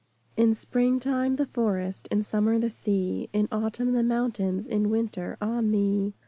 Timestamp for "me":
5.61-6.15